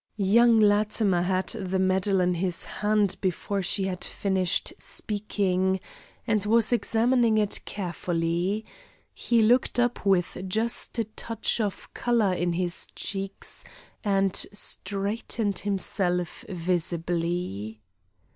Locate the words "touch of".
11.03-11.93